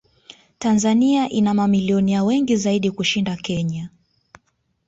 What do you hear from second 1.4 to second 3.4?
mamilionea wengi zaidi kuishinda